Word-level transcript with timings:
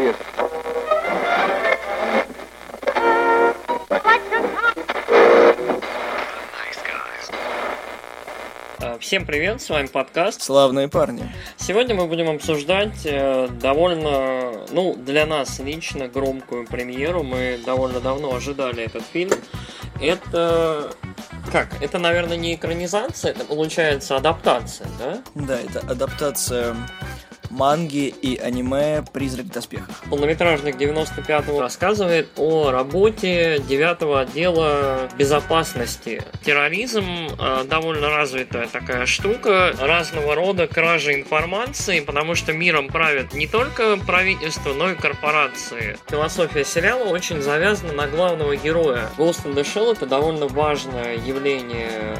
человек. 0.00 0.16
А, 8.78 8.98
Всем 8.98 9.26
привет, 9.26 9.60
с 9.60 9.68
вами 9.68 9.86
подкаст. 9.86 10.42
Славные 10.42 10.88
парни. 10.88 11.30
Сегодня 11.58 11.94
мы 11.94 12.06
будем 12.06 12.30
обсуждать 12.30 13.04
э, 13.04 13.48
довольно, 13.60 14.66
ну, 14.70 14.94
для 14.94 15.26
нас 15.26 15.58
лично 15.58 16.08
громкую 16.08 16.66
премьеру. 16.66 17.22
Мы 17.22 17.60
довольно 17.64 18.00
давно 18.00 18.34
ожидали 18.34 18.84
этот 18.84 19.02
фильм. 19.04 19.32
Это 20.00 20.94
как? 21.52 21.82
Это, 21.82 21.98
наверное, 21.98 22.36
не 22.36 22.54
экранизация, 22.54 23.32
это 23.32 23.44
получается 23.44 24.16
адаптация, 24.16 24.88
да? 24.98 25.18
Да, 25.34 25.58
это 25.58 25.80
адаптация 25.80 26.76
манги 27.50 28.14
и 28.22 28.36
аниме 28.38 29.04
«Призрак 29.12 29.46
в 29.46 29.50
доспехах». 29.50 30.02
Полнометражник 30.08 30.76
95-го 30.76 31.60
рассказывает 31.60 32.28
о 32.36 32.70
работе 32.70 33.62
9 33.68 34.28
отдела 34.28 35.08
безопасности. 35.18 36.22
Терроризм 36.44 37.04
э, 37.38 37.64
довольно 37.68 38.10
развитая 38.10 38.66
такая 38.66 39.06
штука, 39.06 39.74
разного 39.78 40.34
рода 40.34 40.66
кражи 40.66 41.14
информации, 41.14 42.00
потому 42.00 42.34
что 42.34 42.52
миром 42.52 42.88
правят 42.88 43.34
не 43.34 43.46
только 43.46 43.96
правительство, 43.96 44.72
но 44.72 44.90
и 44.90 44.94
корпорации. 44.94 45.98
Философия 46.08 46.64
сериала 46.64 47.04
очень 47.04 47.42
завязана 47.42 47.92
на 47.92 48.06
главного 48.06 48.56
героя. 48.56 49.08
Ghost 49.18 49.44
in 49.44 49.60
это 49.92 50.06
довольно 50.06 50.46
важное 50.46 51.16
явление, 51.16 52.16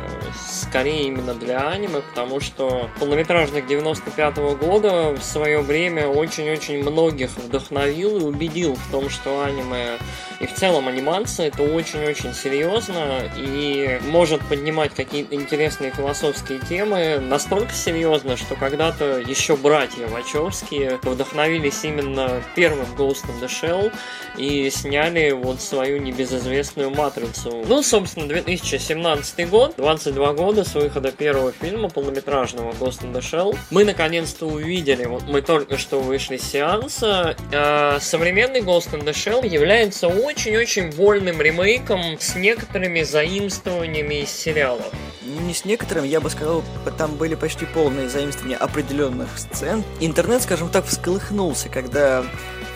скорее 0.71 1.09
именно 1.09 1.35
для 1.35 1.69
аниме, 1.69 2.01
потому 2.01 2.39
что 2.39 2.89
полнометражник 3.01 3.67
95 3.67 4.39
-го 4.39 4.57
года 4.57 5.17
в 5.19 5.23
свое 5.23 5.61
время 5.63 6.07
очень-очень 6.07 6.83
многих 6.83 7.31
вдохновил 7.37 8.19
и 8.19 8.23
убедил 8.23 8.77
в 8.77 8.91
том, 8.93 9.11
что 9.11 9.43
аниме 9.43 9.99
и 10.41 10.47
в 10.47 10.55
целом 10.55 10.89
анимация 10.89 11.49
это 11.49 11.63
очень-очень 11.63 12.33
серьезно 12.33 13.31
и 13.37 14.01
может 14.09 14.41
поднимать 14.49 14.95
какие-то 14.95 15.35
интересные 15.35 15.91
философские 15.91 16.61
темы 16.61 17.19
настолько 17.21 17.75
серьезно, 17.75 18.39
что 18.39 18.55
когда-то 18.55 19.19
еще 19.19 19.57
братья 19.57 20.07
Вачовские 20.07 20.99
вдохновились 21.03 21.85
именно 21.85 22.43
первым 22.57 22.87
Ghost 22.97 23.27
in 23.29 23.41
the 23.43 23.49
Shell 23.49 23.93
и 24.39 24.71
сняли 24.71 25.33
вот 25.33 25.61
свою 25.61 26.01
небезызвестную 26.01 26.91
матрицу. 26.91 27.63
Ну, 27.69 27.83
собственно, 27.83 28.27
2017 28.27 29.51
год, 29.51 29.75
22 29.77 30.33
года 30.33 30.60
с 30.65 30.75
выхода 30.75 31.13
первого 31.13 31.53
фильма 31.53 31.89
полнометражного 31.89 32.73
Ghost 32.73 33.03
in 33.03 33.13
the 33.13 33.21
Shell. 33.21 33.57
Мы 33.71 33.85
наконец-то 33.85 34.47
увидели, 34.47 35.05
вот 35.05 35.25
мы 35.25 35.43
только 35.43 35.79
что 35.79 36.01
вышли 36.01 36.37
с 36.37 36.43
сеанса, 36.43 37.37
э, 37.53 37.99
современный 38.01 38.61
Ghost 38.61 38.93
in 38.93 39.05
the 39.05 39.13
Shell 39.13 39.47
является 39.47 40.09
очень-очень 40.09 40.91
вольным 40.91 41.41
ремейком 41.41 42.19
с 42.19 42.35
некоторыми 42.35 43.03
заимствованиями 43.03 44.23
из 44.23 44.31
сериалов. 44.31 44.91
Ну, 45.23 45.41
не 45.43 45.55
с 45.55 45.65
некоторым, 45.65 46.05
я 46.05 46.21
бы 46.21 46.31
сказал, 46.31 46.65
там 46.99 47.17
были 47.17 47.35
почти 47.35 47.67
полные 47.67 48.09
заимствования 48.09 48.57
определенных 48.57 49.29
сцен. 49.39 49.85
Интернет, 50.01 50.43
скажем 50.43 50.69
так, 50.69 50.87
всколыхнулся, 50.87 51.69
когда 51.69 52.25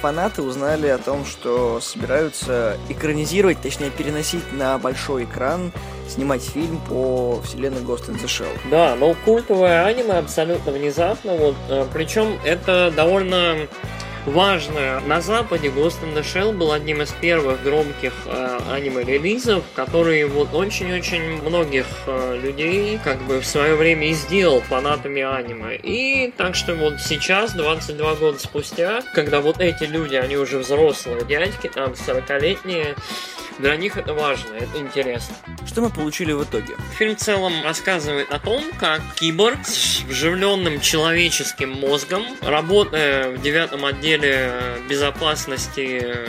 фанаты 0.04 0.42
узнали 0.42 0.86
о 0.88 0.98
том, 0.98 1.24
что 1.24 1.80
собираются 1.80 2.76
экранизировать, 2.90 3.62
точнее 3.62 3.90
переносить 3.90 4.52
на 4.52 4.76
большой 4.78 5.24
экран, 5.24 5.72
снимать 6.08 6.42
фильм 6.42 6.80
по 6.88 7.40
вселенной 7.42 7.82
Ghost 7.82 8.08
in 8.10 8.20
the 8.20 8.26
Shell. 8.26 8.56
Да, 8.70 8.94
но 8.96 9.14
культовое 9.24 9.84
аниме 9.84 10.18
абсолютно 10.18 10.72
внезапно, 10.72 11.34
вот, 11.34 11.56
э, 11.68 11.86
причем 11.92 12.38
это 12.44 12.92
довольно 12.94 13.68
важно. 14.26 15.00
На 15.06 15.20
Западе 15.20 15.68
Ghost 15.68 16.02
in 16.02 16.14
the 16.14 16.22
Shell 16.22 16.52
был 16.52 16.72
одним 16.72 17.02
из 17.02 17.10
первых 17.12 17.62
громких 17.62 18.12
э, 18.26 18.58
аниме-релизов, 18.70 19.62
который 19.74 20.24
вот 20.24 20.54
очень-очень 20.54 21.42
многих 21.42 21.86
э, 22.06 22.38
людей 22.42 22.98
как 23.02 23.20
бы 23.22 23.40
в 23.40 23.46
свое 23.46 23.74
время 23.74 24.08
и 24.08 24.14
сделал 24.14 24.60
фанатами 24.60 25.22
аниме. 25.22 25.76
И 25.76 26.32
так 26.36 26.54
что 26.54 26.74
вот 26.74 27.00
сейчас, 27.00 27.52
22 27.52 28.14
года 28.16 28.38
спустя, 28.38 29.02
когда 29.14 29.40
вот 29.40 29.60
эти 29.60 29.84
люди, 29.84 30.14
они 30.14 30.36
уже 30.36 30.58
взрослые 30.58 31.24
дядьки, 31.24 31.68
там 31.68 31.92
40-летние, 31.92 32.94
для 33.58 33.76
них 33.76 33.96
это 33.96 34.14
важно, 34.14 34.54
это 34.54 34.78
интересно. 34.78 35.34
Что 35.66 35.82
мы 35.82 35.90
получили 35.90 36.32
в 36.32 36.42
итоге? 36.44 36.76
Фильм 36.98 37.16
в 37.16 37.18
целом 37.18 37.52
рассказывает 37.62 38.30
о 38.30 38.38
том, 38.38 38.64
как 38.78 39.00
киборг 39.14 39.64
с 39.66 40.00
вживленным 40.02 40.80
человеческим 40.80 41.70
мозгом, 41.70 42.24
работая 42.42 43.30
в 43.30 43.40
девятом 43.42 43.84
отделе 43.84 44.52
безопасности 44.88 46.00
э, 46.02 46.26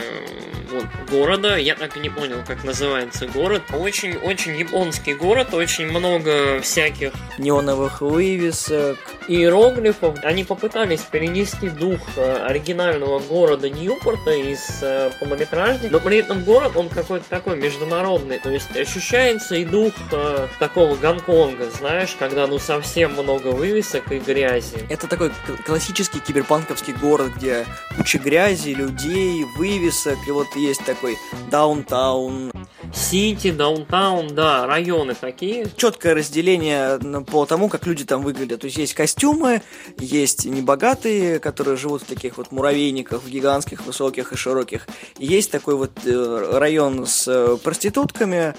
вот, 0.70 0.84
города, 1.10 1.56
я 1.56 1.74
так 1.74 1.96
и 1.96 2.00
не 2.00 2.10
понял, 2.10 2.38
как 2.46 2.64
называется 2.64 3.26
город, 3.26 3.62
очень-очень 3.72 4.56
японский 4.56 5.14
город, 5.14 5.54
очень 5.54 5.88
много 5.88 6.60
всяких 6.60 7.12
неоновых 7.38 8.00
вывесок, 8.00 8.98
иероглифов. 9.28 10.18
Они 10.22 10.44
попытались 10.44 11.00
перенести 11.00 11.68
дух 11.68 12.00
э, 12.16 12.46
оригинального 12.46 13.18
города 13.20 13.68
Ньюпорта 13.68 14.32
из 14.32 14.82
э, 14.82 15.10
полнометражника, 15.18 15.92
но 15.92 16.00
при 16.00 16.18
этом 16.18 16.44
город, 16.44 16.72
он 16.76 16.88
какой-то 16.88 17.28
такой 17.28 17.56
международный, 17.56 18.38
то 18.38 18.50
есть 18.50 18.74
ощущается 18.76 19.56
и 19.56 19.64
дух 19.64 19.92
э, 20.12 20.48
такого 20.58 20.96
Гонконга, 20.96 21.70
знаешь, 21.70 22.16
когда 22.18 22.46
ну 22.46 22.58
совсем 22.58 23.12
много 23.12 23.48
вывесок 23.48 24.10
и 24.12 24.18
грязи. 24.18 24.86
Это 24.88 25.06
такой 25.06 25.30
классический 25.64 26.20
киберпанковский 26.20 26.94
город, 26.94 27.32
где 27.36 27.66
куча 27.96 28.18
грязи, 28.18 28.70
людей, 28.70 29.44
вывесок, 29.56 30.18
и 30.26 30.30
вот 30.30 30.54
есть 30.56 30.88
такой 30.96 31.18
даунтаун. 31.50 32.50
Сити, 32.94 33.50
даунтаун, 33.50 34.34
да, 34.34 34.66
районы 34.66 35.14
такие. 35.14 35.68
Четкое 35.76 36.14
разделение 36.14 36.98
по 37.24 37.44
тому, 37.44 37.68
как 37.68 37.86
люди 37.86 38.04
там 38.04 38.22
выглядят. 38.22 38.60
То 38.60 38.66
есть 38.66 38.78
есть 38.78 38.94
костюмы, 38.94 39.62
есть 39.98 40.46
небогатые, 40.46 41.38
которые 41.38 41.76
живут 41.76 42.02
в 42.02 42.06
таких 42.06 42.38
вот 42.38 42.52
муравейниках, 42.52 43.22
в 43.22 43.28
гигантских, 43.28 43.84
высоких 43.84 44.32
и 44.32 44.36
широких. 44.36 44.86
И 45.18 45.26
есть 45.26 45.50
такой 45.50 45.76
вот 45.76 45.92
э, 46.04 46.50
район 46.58 47.06
с 47.06 47.28
э, 47.28 47.56
проститутками, 47.62 48.54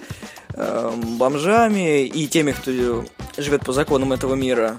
э, 0.53 0.91
бомжами 1.17 2.05
и 2.05 2.27
теми, 2.27 2.51
кто 2.51 3.05
живет 3.37 3.65
по 3.65 3.73
законам 3.73 4.13
этого 4.13 4.35
мира. 4.35 4.77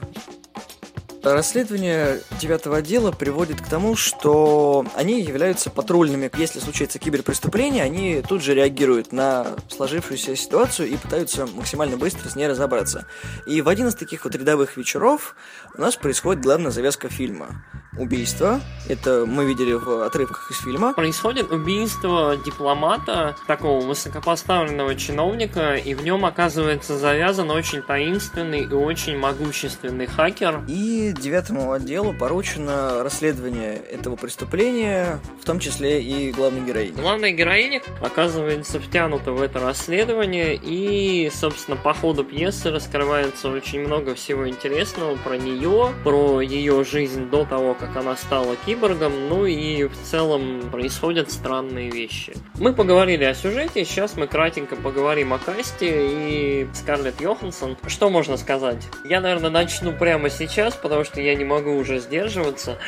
Расследование 1.23 2.21
девятого 2.41 2.79
отдела 2.79 3.11
приводит 3.11 3.61
к 3.61 3.69
тому, 3.69 3.97
что 3.97 4.87
они 4.95 5.21
являются 5.21 5.69
патрульными. 5.69 6.31
Если 6.37 6.61
случается 6.61 6.99
киберпреступление, 6.99 7.83
они 7.83 8.23
тут 8.27 8.43
же 8.43 8.55
реагируют 8.55 9.13
на 9.13 9.47
сложившуюся 9.69 10.37
ситуацию 10.37 10.89
и 10.89 10.97
пытаются 10.97 11.47
максимально 11.47 11.97
быстро 11.97 12.29
с 12.29 12.37
ней 12.37 12.47
разобраться. 12.47 13.07
И 13.47 13.61
в 13.61 13.69
один 13.69 13.89
из 13.89 13.95
таких 13.95 14.25
вот 14.25 14.35
рядовых 14.35 14.77
вечеров 14.77 15.35
у 15.77 15.81
нас 15.81 15.97
происходит 15.97 16.43
главная 16.43 16.71
завязка 16.71 17.09
фильма. 17.09 17.65
Убийство. 17.99 18.61
Это 18.89 19.25
мы 19.27 19.45
видели 19.45 19.73
в 19.73 20.05
отрывках 20.07 20.51
из 20.53 20.59
фильма. 20.59 20.95
Происходит 20.95 21.51
убийство 21.51 22.37
дипломата, 22.47 23.35
такого 23.49 23.85
высокопоставленного 23.85 24.95
чиновника, 24.95 25.75
и 25.75 25.95
в 25.95 26.05
нем 26.05 26.25
оказывается 26.25 26.97
завязан 26.97 27.51
очень 27.51 27.83
таинственный 27.83 28.63
и 28.63 28.73
очень 28.73 29.19
могущественный 29.19 30.07
хакер. 30.07 30.63
И 30.69 31.08
девятому 31.13 31.73
отделу 31.73 32.13
поручено 32.13 33.03
расследование 33.03 33.77
этого 33.77 34.17
преступления, 34.17 35.21
в 35.41 35.45
том 35.45 35.61
числе 35.61 36.03
и 36.03 36.33
главной 36.33 36.63
героини. 36.63 37.01
Главная 37.01 37.31
героиня 37.33 37.83
оказывается 38.01 38.81
втянута 38.81 39.33
в 39.33 39.43
это 39.43 39.61
расследование, 39.61 40.59
и, 40.61 41.31
собственно, 41.33 41.77
по 41.77 41.95
ходу 41.95 42.25
пьесы 42.25 42.71
раскрывается 42.71 43.49
очень 43.51 43.81
много 43.81 44.15
всего 44.15 44.49
интересного 44.49 45.17
про 45.17 45.37
нее, 45.37 45.93
про 46.05 46.41
ее 46.41 46.85
жизнь 46.85 47.31
до 47.31 47.45
того, 47.45 47.75
как 47.75 47.97
она 47.97 48.17
стала 48.17 48.57
киборгом, 48.67 49.29
ну 49.29 49.47
и 49.47 49.85
в 49.85 49.97
целом 50.03 50.71
происходят 50.71 51.31
странные 51.31 51.91
вещи. 51.91 52.35
Мы 52.59 52.73
поговорили 52.73 53.25
о 53.25 53.35
сюжете, 53.35 53.85
сейчас 53.85 54.17
мы 54.17 54.27
кратенько 54.27 54.77
поговорим 54.77 55.33
о 55.33 55.39
касте 55.39 56.09
и 56.11 56.69
Скарлетт 56.75 57.21
Йоханссон. 57.21 57.77
Что 57.87 58.11
можно 58.11 58.37
сказать? 58.37 58.87
Я, 59.05 59.21
наверное, 59.21 59.51
начну 59.51 59.93
прямо 59.93 60.31
сейчас, 60.31 60.75
потому 60.75 60.98
что 61.05 61.21
я 61.21 61.35
не 61.35 61.45
могу 61.45 61.73
уже 61.77 61.99
сдерживаться. 62.01 62.79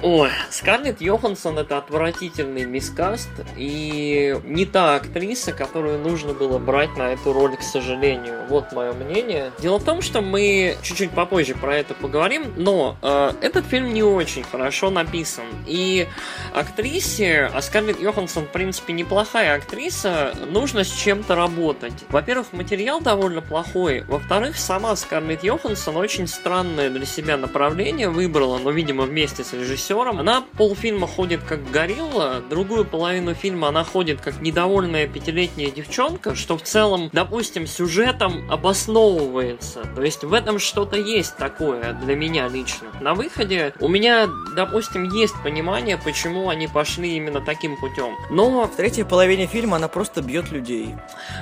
Ой, 0.00 0.30
Скарлетт 0.50 1.00
Йоханссон 1.00 1.58
это 1.58 1.76
отвратительный 1.76 2.64
мискаст 2.64 3.28
и 3.56 4.38
не 4.44 4.64
та 4.64 4.94
актриса, 4.94 5.52
которую 5.52 5.98
нужно 5.98 6.34
было 6.34 6.58
брать 6.58 6.96
на 6.96 7.12
эту 7.12 7.32
роль, 7.32 7.56
к 7.56 7.62
сожалению. 7.62 8.46
Вот 8.48 8.70
мое 8.72 8.92
мнение. 8.92 9.50
Дело 9.58 9.78
в 9.78 9.84
том, 9.84 10.00
что 10.00 10.20
мы 10.20 10.76
чуть-чуть 10.82 11.10
попозже 11.10 11.56
про 11.56 11.76
это 11.76 11.94
поговорим, 11.94 12.44
но 12.56 12.96
э, 13.02 13.32
этот 13.40 13.66
фильм 13.66 13.92
не 13.92 14.04
очень 14.04 14.44
хорошо 14.44 14.90
написан. 14.90 15.46
И 15.66 16.06
актрисе, 16.54 17.50
а 17.52 17.60
Скарлетт 17.60 18.00
Йоханссон, 18.00 18.44
в 18.44 18.50
принципе, 18.50 18.92
неплохая 18.92 19.56
актриса, 19.56 20.32
нужно 20.48 20.84
с 20.84 20.92
чем-то 20.92 21.34
работать. 21.34 22.04
Во-первых, 22.08 22.52
материал 22.52 23.00
довольно 23.00 23.42
плохой. 23.42 24.04
Во-вторых, 24.06 24.58
сама 24.58 24.94
Скарлетт 24.94 25.42
Йоханссон 25.42 25.96
очень 25.96 26.28
странное 26.28 26.88
для 26.88 27.04
себя 27.04 27.36
направление 27.36 28.08
выбрала, 28.08 28.58
но, 28.58 28.70
видимо, 28.70 29.02
вместе 29.02 29.42
с 29.42 29.52
режиссером 29.52 29.87
режиссером. 29.88 30.20
Она 30.20 30.44
полфильма 30.56 31.06
ходит 31.06 31.42
как 31.42 31.70
горилла, 31.70 32.42
другую 32.48 32.84
половину 32.84 33.34
фильма 33.34 33.68
она 33.68 33.84
ходит 33.84 34.20
как 34.20 34.40
недовольная 34.40 35.06
пятилетняя 35.06 35.70
девчонка, 35.70 36.34
что 36.34 36.56
в 36.56 36.62
целом, 36.62 37.10
допустим, 37.12 37.66
сюжетом 37.66 38.50
обосновывается. 38.50 39.82
То 39.94 40.02
есть 40.02 40.24
в 40.24 40.32
этом 40.32 40.58
что-то 40.58 40.96
есть 40.96 41.36
такое 41.36 41.92
для 41.92 42.16
меня 42.16 42.48
лично. 42.48 42.88
На 43.00 43.14
выходе 43.14 43.74
у 43.80 43.88
меня, 43.88 44.28
допустим, 44.54 45.04
есть 45.10 45.34
понимание, 45.42 45.96
почему 45.96 46.48
они 46.48 46.68
пошли 46.68 47.16
именно 47.16 47.40
таким 47.40 47.76
путем. 47.76 48.14
Но 48.30 48.66
в 48.66 48.76
третьей 48.76 49.04
половине 49.04 49.46
фильма 49.46 49.76
она 49.76 49.88
просто 49.88 50.22
бьет 50.22 50.50
людей. 50.50 50.94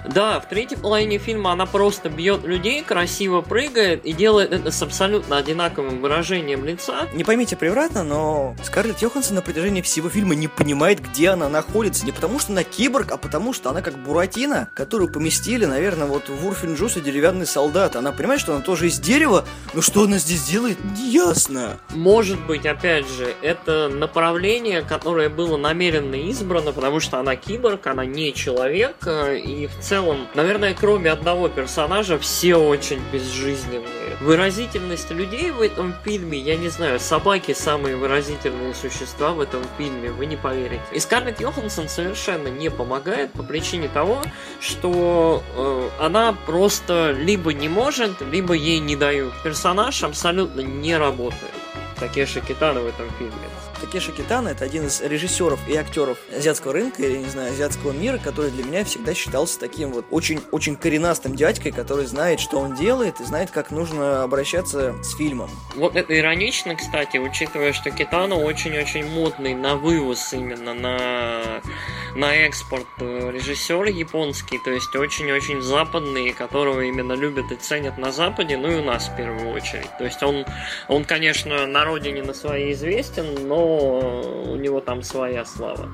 Да, 0.06 0.40
в 0.40 0.48
третьей 0.48 0.76
половине 0.76 1.18
фильма 1.18 1.52
она 1.52 1.66
просто 1.66 2.08
бьет 2.08 2.44
людей, 2.44 2.82
красиво 2.82 3.40
прыгает 3.40 4.04
и 4.04 4.12
делает 4.12 4.52
это 4.52 4.70
с 4.70 4.82
абсолютно 4.82 5.36
одинаковым 5.36 6.00
выражением 6.00 6.64
лица. 6.64 7.08
Не 7.14 7.24
поймите 7.24 7.56
превратно, 7.56 8.02
но 8.02 8.35
Скарлетт 8.62 9.02
Йоханссон 9.02 9.36
на 9.36 9.42
протяжении 9.42 9.82
всего 9.82 10.08
фильма 10.08 10.34
не 10.34 10.48
понимает, 10.48 11.00
где 11.00 11.30
она 11.30 11.48
находится. 11.48 12.04
Не 12.04 12.12
потому, 12.12 12.38
что 12.38 12.52
она 12.52 12.62
киборг, 12.64 13.12
а 13.12 13.16
потому, 13.16 13.52
что 13.52 13.70
она 13.70 13.82
как 13.82 13.96
Буратино, 13.98 14.68
которую 14.74 15.10
поместили, 15.10 15.64
наверное, 15.64 16.06
вот 16.06 16.28
в 16.28 16.46
Урфинджус 16.46 16.96
и 16.96 17.00
деревянный 17.00 17.46
солдат. 17.46 17.96
Она 17.96 18.12
понимает, 18.12 18.40
что 18.40 18.54
она 18.54 18.62
тоже 18.62 18.88
из 18.88 18.98
дерева, 18.98 19.44
но 19.74 19.80
что 19.80 20.02
она 20.02 20.18
здесь 20.18 20.42
делает, 20.44 20.78
не 20.96 21.10
ясно. 21.10 21.78
Может 21.90 22.40
быть, 22.46 22.66
опять 22.66 23.08
же, 23.08 23.34
это 23.42 23.88
направление, 23.88 24.82
которое 24.82 25.28
было 25.28 25.56
намеренно 25.56 26.16
избрано, 26.30 26.72
потому 26.72 27.00
что 27.00 27.18
она 27.18 27.36
киборг, 27.36 27.86
она 27.86 28.04
не 28.04 28.34
человек, 28.34 28.96
э, 29.06 29.38
и 29.38 29.66
в 29.66 29.80
целом, 29.80 30.26
наверное, 30.34 30.74
кроме 30.78 31.10
одного 31.10 31.48
персонажа, 31.48 32.18
все 32.18 32.56
очень 32.56 33.00
безжизненные. 33.12 34.16
Выразительность 34.20 35.10
людей 35.10 35.50
в 35.50 35.60
этом 35.60 35.94
фильме, 36.04 36.38
я 36.38 36.56
не 36.56 36.68
знаю, 36.68 37.00
собаки 37.00 37.52
самые 37.52 37.96
выразительные 37.96 38.25
существа 38.74 39.32
в 39.32 39.40
этом 39.40 39.62
фильме, 39.78 40.10
вы 40.10 40.26
не 40.26 40.36
поверите. 40.36 40.82
И 40.92 41.00
Скарлетт 41.00 41.40
Йоханссон 41.40 41.88
совершенно 41.88 42.48
не 42.48 42.70
помогает 42.70 43.32
по 43.32 43.42
причине 43.42 43.88
того, 43.88 44.22
что 44.60 45.42
э, 45.54 45.88
она 46.00 46.34
просто 46.46 47.12
либо 47.12 47.52
не 47.52 47.68
может, 47.68 48.20
либо 48.20 48.54
ей 48.54 48.78
не 48.78 48.96
дают. 48.96 49.32
Персонаж 49.42 50.02
абсолютно 50.02 50.60
не 50.60 50.96
работает. 50.96 51.52
Такеши 51.98 52.40
Китана 52.40 52.80
в 52.80 52.86
этом 52.86 53.08
фильме. 53.18 53.32
Такеши 53.80 54.12
Китана 54.12 54.48
это 54.48 54.64
один 54.64 54.86
из 54.86 55.00
режиссеров 55.00 55.60
и 55.68 55.76
актеров 55.76 56.18
азиатского 56.34 56.72
рынка 56.72 57.02
или, 57.02 57.18
не 57.18 57.28
знаю, 57.28 57.52
азиатского 57.52 57.92
мира, 57.92 58.18
который 58.18 58.50
для 58.50 58.64
меня 58.64 58.84
всегда 58.84 59.14
считался 59.14 59.60
таким 59.60 59.92
вот 59.92 60.06
очень-очень 60.10 60.76
коренастым 60.76 61.36
дядькой, 61.36 61.72
который 61.72 62.06
знает, 62.06 62.40
что 62.40 62.58
он 62.58 62.74
делает 62.74 63.20
и 63.20 63.24
знает, 63.24 63.50
как 63.50 63.70
нужно 63.70 64.22
обращаться 64.22 64.94
с 65.02 65.16
фильмом. 65.16 65.50
Вот 65.74 65.94
это 65.96 66.18
иронично, 66.18 66.74
кстати, 66.74 67.18
учитывая, 67.18 67.72
что 67.72 67.90
Китана 67.90 68.36
очень-очень 68.36 69.06
модный 69.06 69.54
на 69.54 69.76
вывоз 69.76 70.32
именно, 70.32 70.72
на, 70.72 71.60
на 72.14 72.34
экспорт 72.34 72.86
э, 73.00 73.30
режиссер 73.32 73.84
японский, 73.84 74.58
то 74.58 74.70
есть 74.70 74.94
очень-очень 74.96 75.60
западный, 75.60 76.32
которого 76.32 76.80
именно 76.80 77.12
любят 77.12 77.52
и 77.52 77.56
ценят 77.56 77.98
на 77.98 78.10
Западе, 78.10 78.56
ну 78.56 78.70
и 78.70 78.76
у 78.76 78.84
нас 78.84 79.08
в 79.08 79.16
первую 79.16 79.50
очередь. 79.50 79.90
То 79.98 80.04
есть 80.04 80.22
он, 80.22 80.46
он 80.88 81.04
конечно, 81.04 81.66
на 81.66 81.84
родине 81.84 82.22
на 82.22 82.32
своей 82.32 82.72
известен, 82.72 83.46
но 83.46 83.65
у 83.66 84.56
него 84.56 84.80
там 84.80 85.02
своя 85.02 85.44
слава. 85.44 85.88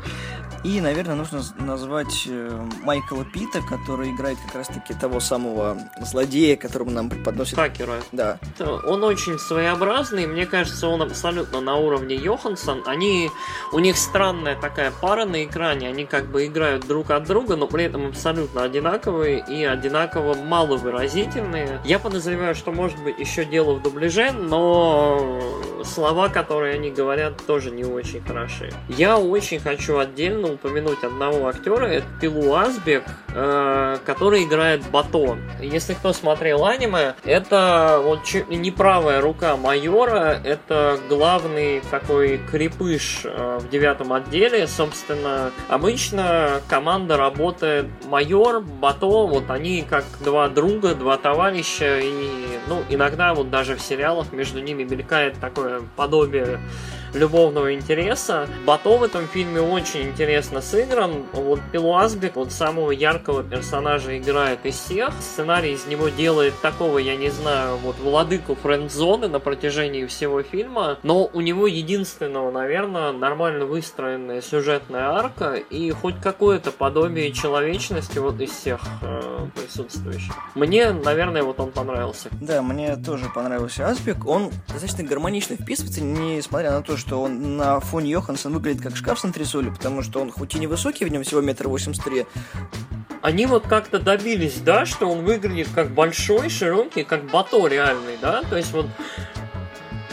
И, 0.64 0.80
наверное, 0.80 1.16
нужно 1.16 1.42
назвать 1.58 2.24
э, 2.28 2.66
Майкла 2.84 3.24
Пита, 3.24 3.60
который 3.68 4.10
играет 4.10 4.38
как 4.46 4.54
раз-таки 4.54 4.94
того 4.94 5.18
самого 5.18 5.76
злодея, 6.00 6.56
которого 6.56 6.90
нам 6.90 7.10
преподносит... 7.10 7.56
Хакера. 7.56 7.96
Да. 8.12 8.38
Он 8.86 9.02
очень 9.02 9.40
своеобразный, 9.40 10.26
мне 10.26 10.46
кажется, 10.46 10.86
он 10.86 11.02
абсолютно 11.02 11.60
на 11.60 11.76
уровне 11.76 12.14
Йоханссон. 12.14 12.84
Они... 12.86 13.28
У 13.72 13.80
них 13.80 13.96
странная 13.96 14.54
такая 14.54 14.92
пара 14.92 15.24
на 15.24 15.44
экране, 15.44 15.88
они 15.88 16.04
как 16.04 16.30
бы 16.30 16.46
играют 16.46 16.86
друг 16.86 17.10
от 17.10 17.24
друга, 17.24 17.56
но 17.56 17.66
при 17.66 17.84
этом 17.84 18.06
абсолютно 18.06 18.62
одинаковые 18.62 19.44
и 19.48 19.64
одинаково 19.64 20.34
маловыразительные. 20.34 21.80
Я 21.84 21.98
подозреваю, 21.98 22.54
что 22.54 22.70
может 22.70 23.02
быть 23.02 23.18
еще 23.18 23.44
дело 23.44 23.74
в 23.74 23.82
дубляже, 23.82 24.30
но 24.30 25.42
слова, 25.84 26.28
которые 26.28 26.74
они 26.74 26.90
говорят, 26.90 27.34
тоже 27.46 27.70
не 27.70 27.84
очень 27.84 28.22
хороши. 28.22 28.70
Я 28.88 29.18
очень 29.18 29.60
хочу 29.60 29.98
отдельно 29.98 30.52
упомянуть 30.52 31.02
одного 31.02 31.48
актера, 31.48 31.86
это 31.86 32.06
Пилу 32.20 32.54
Азбек, 32.54 33.04
э, 33.34 33.98
который 34.04 34.44
играет 34.44 34.82
Бато. 34.90 35.36
Если 35.60 35.94
кто 35.94 36.12
смотрел 36.12 36.64
аниме, 36.64 37.14
это 37.24 38.00
вот 38.02 38.20
не 38.48 38.70
правая 38.70 39.20
рука 39.20 39.56
майора, 39.56 40.40
это 40.44 40.98
главный 41.08 41.82
такой 41.90 42.40
крепыш 42.50 43.22
э, 43.24 43.58
в 43.60 43.68
девятом 43.70 44.12
отделе. 44.12 44.66
Собственно, 44.66 45.50
обычно 45.68 46.60
команда 46.68 47.16
работает 47.16 47.86
майор, 48.08 48.60
Бато, 48.60 49.26
вот 49.26 49.50
они 49.50 49.82
как 49.88 50.04
два 50.20 50.48
друга, 50.48 50.94
два 50.94 51.16
товарища, 51.16 51.98
и 52.00 52.58
ну, 52.68 52.82
иногда 52.88 53.34
вот 53.34 53.50
даже 53.50 53.76
в 53.76 53.80
сериалах 53.80 54.32
между 54.32 54.60
ними 54.60 54.84
мелькает 54.84 55.38
такое 55.40 55.71
подобие 55.96 56.58
любовного 57.14 57.74
интереса. 57.74 58.48
Бато 58.64 58.96
в 58.96 59.02
этом 59.02 59.26
фильме 59.26 59.60
очень 59.60 60.02
интересно 60.02 60.60
сыгран. 60.60 61.24
Вот 61.32 61.60
Пилуазбек, 61.72 62.36
вот 62.36 62.52
самого 62.52 62.90
яркого 62.90 63.42
персонажа 63.42 64.18
играет 64.18 64.64
из 64.64 64.76
всех. 64.76 65.12
Сценарий 65.20 65.72
из 65.72 65.86
него 65.86 66.08
делает 66.08 66.54
такого, 66.60 66.98
я 66.98 67.16
не 67.16 67.30
знаю, 67.30 67.76
вот 67.78 67.96
владыку 67.98 68.54
френд-зоны 68.54 69.28
на 69.28 69.40
протяжении 69.40 70.06
всего 70.06 70.42
фильма. 70.42 70.98
Но 71.02 71.28
у 71.32 71.40
него 71.40 71.66
единственного, 71.66 72.50
наверное, 72.50 73.12
нормально 73.12 73.66
выстроенная 73.66 74.40
сюжетная 74.40 75.10
арка 75.10 75.54
и 75.54 75.90
хоть 75.90 76.20
какое-то 76.20 76.72
подобие 76.72 77.32
человечности 77.32 78.18
вот 78.18 78.40
из 78.40 78.50
всех 78.50 78.80
э, 79.02 79.46
присутствующих. 79.54 80.34
Мне, 80.54 80.92
наверное, 80.92 81.42
вот 81.42 81.60
он 81.60 81.72
понравился. 81.72 82.28
Да, 82.40 82.62
мне 82.62 82.96
тоже 82.96 83.26
понравился 83.34 83.86
Аспик. 83.86 84.26
Он 84.26 84.50
достаточно 84.68 85.04
гармонично 85.04 85.56
вписывается, 85.56 86.02
несмотря 86.02 86.72
на 86.72 86.82
то, 86.82 86.96
что 87.02 87.20
он 87.20 87.56
на 87.56 87.80
фоне 87.80 88.10
Йоханссон 88.12 88.54
выглядит 88.54 88.80
как 88.80 88.96
шкаф 88.96 89.18
с 89.18 89.24
антресолью, 89.24 89.74
потому 89.74 90.02
что 90.02 90.20
он 90.20 90.30
хоть 90.30 90.54
и 90.54 90.58
невысокий, 90.58 91.04
в 91.04 91.10
нем 91.10 91.24
всего 91.24 91.40
метр 91.40 91.66
восемьдесят 91.66 92.04
три, 92.04 92.26
они 93.20 93.46
вот 93.46 93.66
как-то 93.66 93.98
добились, 93.98 94.58
да, 94.64 94.86
что 94.86 95.08
он 95.10 95.24
выглядит 95.24 95.68
как 95.74 95.90
большой, 95.90 96.48
широкий, 96.48 97.02
как 97.02 97.24
бато 97.24 97.66
реальный, 97.66 98.16
да, 98.20 98.42
то 98.48 98.56
есть 98.56 98.72
вот 98.72 98.86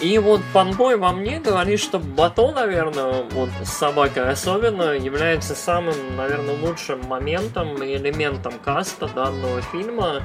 и 0.01 0.17
вот 0.17 0.39
фанбой 0.53 0.95
во 0.95 1.11
мне 1.11 1.39
говорит, 1.39 1.81
что 1.81 1.99
Бато, 1.99 2.51
наверное, 2.53 3.23
вот 3.31 3.49
с 3.63 3.69
собакой 3.69 4.29
особенно, 4.31 4.93
является 4.93 5.55
самым, 5.55 6.15
наверное, 6.15 6.55
лучшим 6.57 7.01
моментом 7.05 7.83
и 7.83 7.97
элементом 7.97 8.53
каста 8.63 9.09
данного 9.09 9.61
фильма. 9.61 10.21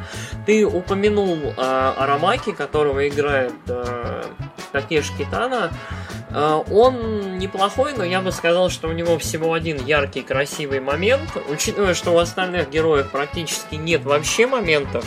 Ты 0.47 0.65
упомянул 0.65 1.37
э, 1.37 1.53
Арамаки, 1.57 2.53
которого 2.53 3.09
играет 3.09 3.55
э, 3.67 4.23
Такеш 4.71 5.11
Китана. 5.19 5.73
Э, 6.35 6.63
он 6.71 7.39
неплохой, 7.39 7.95
но 7.97 8.05
я 8.05 8.21
бы 8.21 8.33
сказал, 8.33 8.69
что 8.69 8.89
у 8.89 8.93
него 8.93 9.19
всего 9.19 9.53
один 9.53 9.85
яркий, 9.85 10.23
красивый 10.23 10.81
момент. 10.81 11.31
Учитывая, 11.49 11.95
что 11.95 12.11
у 12.11 12.19
остальных 12.19 12.71
героев 12.71 13.11
практически 13.11 13.77
нет 13.77 14.05
вообще 14.05 14.47
моментов, 14.47 15.05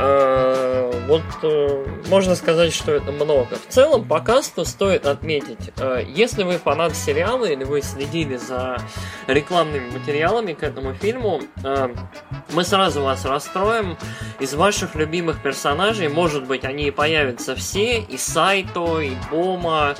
Э, 0.00 0.92
вот 1.08 1.24
э, 1.42 1.86
можно 2.08 2.36
сказать, 2.36 2.72
что 2.72 2.92
это 2.92 3.10
много. 3.10 3.56
В 3.56 3.66
целом, 3.66 4.06
по 4.06 4.20
касту 4.20 4.64
стоит 4.64 5.06
отметить, 5.06 5.72
если 6.06 6.44
вы 6.44 6.58
фанат 6.58 6.94
сериала 6.94 7.46
или 7.46 7.64
вы 7.64 7.82
следили 7.82 8.36
за 8.36 8.78
рекламными 9.26 9.90
материалами 9.90 10.52
к 10.52 10.62
этому 10.62 10.94
фильму, 10.94 11.42
мы 12.52 12.64
сразу 12.64 13.02
вас 13.02 13.24
расстроим. 13.24 13.96
Из 14.40 14.54
ваших 14.54 14.94
любимых 14.94 15.42
персонажей, 15.42 16.08
может 16.08 16.46
быть, 16.46 16.64
они 16.64 16.88
и 16.88 16.90
появятся 16.90 17.54
все, 17.56 18.00
и 18.00 18.16
Сайто, 18.16 19.00
и 19.00 19.12
Бома, 19.30 19.96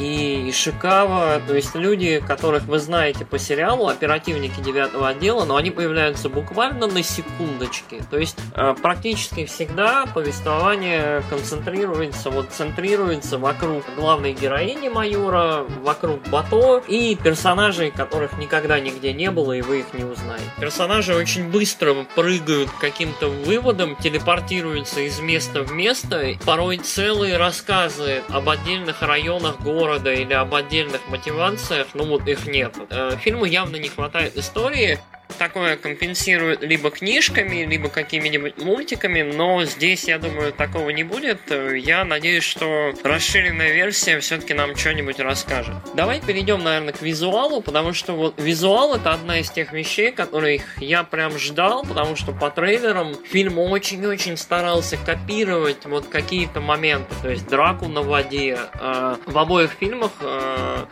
и 0.00 0.48
Ишикава, 0.48 1.42
то 1.46 1.54
есть 1.54 1.74
люди, 1.74 2.22
которых 2.26 2.64
вы 2.64 2.78
знаете 2.78 3.26
по 3.26 3.38
сериалу, 3.38 3.88
оперативники 3.88 4.58
девятого 4.60 5.08
отдела, 5.08 5.44
но 5.44 5.56
они 5.56 5.70
появляются 5.70 6.30
буквально 6.30 6.86
на 6.86 7.02
секундочки. 7.02 8.02
То 8.10 8.18
есть 8.18 8.38
э, 8.54 8.74
практически 8.80 9.44
всегда 9.44 10.06
повествование 10.06 11.22
концентрируется, 11.28 12.30
вот 12.30 12.50
центрируется 12.50 13.36
вокруг 13.36 13.84
главной 13.94 14.32
героини 14.32 14.88
майора, 14.88 15.66
вокруг 15.82 16.20
Бато 16.30 16.82
и 16.88 17.14
персонажей, 17.14 17.90
которых 17.90 18.38
никогда 18.38 18.80
нигде 18.80 19.12
не 19.12 19.30
было, 19.30 19.52
и 19.52 19.60
вы 19.60 19.80
их 19.80 19.92
не 19.92 20.04
узнаете. 20.04 20.44
Персонажи 20.58 21.14
очень 21.14 21.50
быстро 21.50 21.94
прыгают 22.14 22.70
каким-то 22.80 23.28
выводам, 23.28 23.96
телепортируются 23.96 25.00
из 25.00 25.20
места 25.20 25.62
в 25.62 25.72
место, 25.72 26.36
порой 26.46 26.78
целые 26.78 27.36
рассказы 27.36 28.22
об 28.30 28.48
отдельных 28.48 29.02
районах 29.02 29.60
города 29.60 29.89
города 29.90 30.12
или 30.12 30.32
об 30.32 30.54
отдельных 30.54 31.00
мотивациях, 31.08 31.88
ну 31.94 32.04
вот 32.04 32.28
их 32.28 32.46
нет. 32.46 32.76
Э, 32.90 33.16
фильму 33.20 33.44
явно 33.44 33.74
не 33.74 33.88
хватает 33.88 34.36
истории, 34.36 35.00
Такое 35.38 35.76
компенсируют 35.76 36.62
либо 36.62 36.90
книжками, 36.90 37.64
либо 37.64 37.88
какими-нибудь 37.88 38.58
мультиками, 38.58 39.22
но 39.22 39.64
здесь, 39.64 40.04
я 40.04 40.18
думаю, 40.18 40.52
такого 40.52 40.90
не 40.90 41.04
будет. 41.04 41.40
Я 41.50 42.04
надеюсь, 42.04 42.44
что 42.44 42.92
расширенная 43.02 43.72
версия 43.72 44.20
все-таки 44.20 44.54
нам 44.54 44.76
что-нибудь 44.76 45.18
расскажет. 45.20 45.74
Давай 45.94 46.20
перейдем, 46.20 46.62
наверное, 46.62 46.92
к 46.92 47.02
визуалу, 47.02 47.60
потому 47.60 47.92
что 47.92 48.12
вот 48.14 48.40
визуал 48.40 48.94
это 48.94 49.12
одна 49.12 49.40
из 49.40 49.50
тех 49.50 49.72
вещей, 49.72 50.12
которых 50.12 50.62
я 50.80 51.04
прям 51.04 51.38
ждал, 51.38 51.84
потому 51.84 52.16
что 52.16 52.32
по 52.32 52.50
трейлерам 52.50 53.14
фильм 53.24 53.58
очень-очень 53.58 54.36
старался 54.36 54.96
копировать 54.96 55.84
вот 55.84 56.08
какие-то 56.08 56.60
моменты, 56.60 57.14
то 57.22 57.30
есть 57.30 57.46
драку 57.48 57.86
на 57.86 58.02
воде. 58.02 58.58
Э, 58.74 59.16
в 59.26 59.38
обоих 59.38 59.72
фильмах 59.72 60.12
э, 60.20 60.84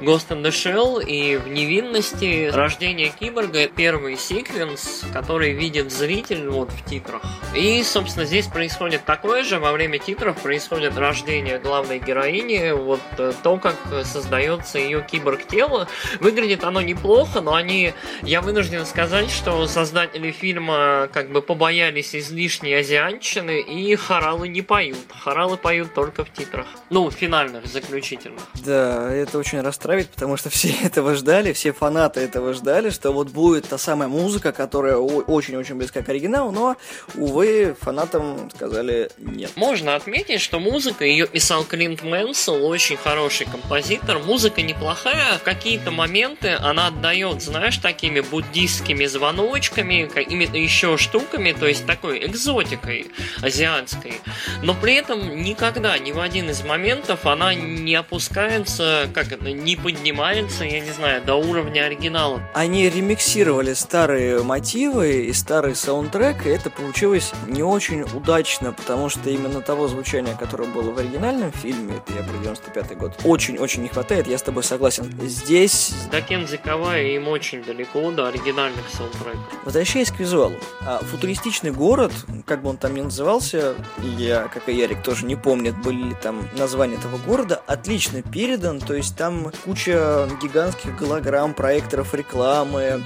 Ghost 0.00 0.28
in 0.28 0.42
the 0.42 0.50
Shell 0.50 1.04
и 1.04 1.36
в 1.36 1.48
невинности 1.48 2.50
рождение 2.52 3.08
киборга 3.08 3.68
первый 3.82 4.16
секвенс, 4.16 5.02
который 5.12 5.54
видит 5.54 5.90
зритель 5.90 6.48
вот 6.48 6.70
в 6.70 6.88
титрах. 6.88 7.20
И, 7.52 7.82
собственно, 7.82 8.24
здесь 8.24 8.46
происходит 8.46 9.04
такое 9.04 9.42
же. 9.42 9.58
Во 9.58 9.72
время 9.72 9.98
титров 9.98 10.40
происходит 10.40 10.96
рождение 10.96 11.58
главной 11.58 11.98
героини. 11.98 12.70
Вот 12.70 13.00
э, 13.18 13.32
то, 13.42 13.56
как 13.56 13.74
создается 14.04 14.78
ее 14.78 15.04
киборг-тело. 15.04 15.88
Выглядит 16.20 16.62
оно 16.62 16.80
неплохо, 16.80 17.40
но 17.40 17.54
они... 17.54 17.92
Я 18.22 18.40
вынужден 18.40 18.86
сказать, 18.86 19.32
что 19.32 19.66
создатели 19.66 20.30
фильма 20.30 21.08
как 21.12 21.32
бы 21.32 21.42
побоялись 21.42 22.14
излишней 22.14 22.74
азианщины 22.74 23.62
и 23.62 23.96
хоралы 23.96 24.46
не 24.46 24.62
поют. 24.62 25.08
Хоралы 25.24 25.56
поют 25.56 25.92
только 25.92 26.24
в 26.24 26.32
титрах. 26.32 26.66
Ну, 26.88 27.10
финальных, 27.10 27.66
заключительных. 27.66 28.42
Да, 28.64 29.12
это 29.12 29.38
очень 29.38 29.60
расстраивает, 29.60 30.08
потому 30.10 30.36
что 30.36 30.50
все 30.50 30.72
этого 30.84 31.16
ждали, 31.16 31.52
все 31.52 31.72
фанаты 31.72 32.20
этого 32.20 32.52
ждали, 32.52 32.90
что 32.90 33.10
вот 33.10 33.30
будет 33.30 33.71
та 33.72 33.78
самая 33.78 34.06
музыка, 34.06 34.52
которая 34.52 34.98
очень-очень 34.98 35.76
близка 35.76 36.02
к 36.02 36.08
оригиналу, 36.10 36.50
но, 36.50 36.76
увы, 37.14 37.74
фанатам 37.80 38.50
сказали 38.54 39.08
нет. 39.16 39.52
Можно 39.56 39.94
отметить, 39.94 40.42
что 40.42 40.60
музыка, 40.60 41.06
ее 41.06 41.26
писал 41.26 41.64
Клинт 41.64 42.02
Мэнсел, 42.02 42.66
очень 42.66 42.98
хороший 42.98 43.46
композитор. 43.46 44.18
Музыка 44.18 44.60
неплохая, 44.60 45.38
в 45.38 45.42
какие-то 45.42 45.90
моменты 45.90 46.50
она 46.60 46.88
отдает, 46.88 47.40
знаешь, 47.40 47.78
такими 47.78 48.20
буддистскими 48.20 49.06
звоночками, 49.06 50.06
какими-то 50.12 50.58
еще 50.58 50.98
штуками, 50.98 51.52
то 51.52 51.66
есть 51.66 51.86
такой 51.86 52.26
экзотикой 52.26 53.06
азиатской. 53.40 54.20
Но 54.62 54.74
при 54.74 54.96
этом 54.96 55.42
никогда, 55.42 55.96
ни 55.96 56.12
в 56.12 56.20
один 56.20 56.50
из 56.50 56.62
моментов 56.62 57.24
она 57.24 57.54
не 57.54 57.94
опускается, 57.94 59.08
как 59.14 59.32
это, 59.32 59.50
не 59.50 59.76
поднимается, 59.76 60.64
я 60.64 60.80
не 60.80 60.90
знаю, 60.90 61.22
до 61.24 61.36
уровня 61.36 61.86
оригинала. 61.86 62.42
Они 62.52 62.90
ремиксировали 62.90 63.61
старые 63.70 64.42
мотивы 64.42 65.26
и 65.26 65.32
старый 65.32 65.76
саундтрек, 65.76 66.44
и 66.46 66.50
это 66.50 66.70
получилось 66.70 67.32
не 67.46 67.62
очень 67.62 68.02
удачно, 68.02 68.72
потому 68.72 69.08
что 69.08 69.30
именно 69.30 69.60
того 69.60 69.88
звучания, 69.88 70.34
которое 70.34 70.68
было 70.68 70.90
в 70.90 70.98
оригинальном 70.98 71.52
фильме, 71.52 71.94
это 71.96 72.18
я 72.18 72.22
про 72.24 72.36
95 72.38 72.98
год, 72.98 73.20
очень-очень 73.24 73.82
не 73.82 73.88
хватает, 73.88 74.26
я 74.26 74.36
с 74.36 74.42
тобой 74.42 74.64
согласен. 74.64 75.10
Здесь... 75.22 75.94
До 76.10 76.20
Кензи 76.20 76.56
Кавай 76.56 77.12
им 77.12 77.28
очень 77.28 77.62
далеко 77.62 78.10
до 78.10 78.26
оригинальных 78.28 78.88
саундтреков. 78.90 79.40
Возвращаясь 79.64 80.10
к 80.10 80.18
визуалу. 80.18 80.56
А, 80.80 80.98
футуристичный 80.98 81.70
город, 81.70 82.12
как 82.46 82.62
бы 82.62 82.70
он 82.70 82.76
там 82.76 82.94
ни 82.94 83.00
назывался, 83.02 83.74
я, 84.02 84.48
как 84.48 84.68
и 84.68 84.74
Ярик, 84.74 85.02
тоже 85.02 85.24
не 85.26 85.36
помнит, 85.36 85.80
были 85.82 86.08
ли 86.08 86.14
там 86.20 86.48
названия 86.56 86.96
этого 86.96 87.18
города, 87.18 87.62
отлично 87.66 88.22
передан, 88.22 88.80
то 88.80 88.94
есть 88.94 89.16
там 89.16 89.52
куча 89.64 90.28
гигантских 90.42 90.96
голограмм, 90.96 91.54
проекторов 91.54 92.14
рекламы, 92.14 93.02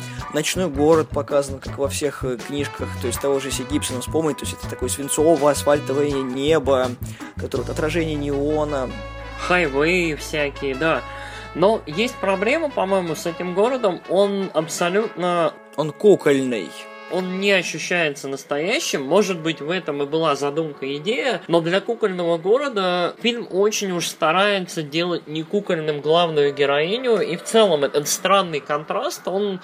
ночной 0.46 0.68
город 0.68 1.08
показан, 1.08 1.58
как 1.58 1.76
во 1.76 1.88
всех 1.88 2.22
э, 2.22 2.36
книжках, 2.36 2.88
то 3.00 3.08
есть 3.08 3.20
того 3.20 3.40
же 3.40 3.50
Си 3.50 3.64
Гибсона 3.68 4.00
вспомнить, 4.00 4.36
то 4.36 4.44
есть 4.44 4.56
это 4.56 4.70
такое 4.70 4.88
свинцово-асфальтовое 4.88 6.22
небо, 6.22 6.90
которое 7.34 7.64
вот 7.64 7.72
отражение 7.72 8.14
неона. 8.14 8.88
Хайвей 9.48 10.14
всякие, 10.14 10.76
да. 10.76 11.02
Но 11.56 11.82
есть 11.86 12.14
проблема, 12.14 12.70
по-моему, 12.70 13.16
с 13.16 13.26
этим 13.26 13.54
городом. 13.54 14.00
Он 14.08 14.48
абсолютно... 14.54 15.52
Он 15.74 15.90
кукольный 15.90 16.70
он 17.10 17.40
не 17.40 17.52
ощущается 17.52 18.28
настоящим. 18.28 19.02
Может 19.02 19.38
быть, 19.38 19.60
в 19.60 19.70
этом 19.70 20.02
и 20.02 20.06
была 20.06 20.34
задумка 20.34 20.96
идея, 20.96 21.42
но 21.48 21.60
для 21.60 21.80
кукольного 21.80 22.38
города 22.38 23.14
фильм 23.20 23.46
очень 23.50 23.92
уж 23.92 24.06
старается 24.06 24.82
делать 24.82 25.26
не 25.26 25.42
кукольным 25.42 26.00
главную 26.00 26.52
героиню, 26.52 27.20
и 27.20 27.36
в 27.36 27.44
целом 27.44 27.84
этот 27.84 28.08
странный 28.08 28.60
контраст, 28.60 29.26
он 29.26 29.60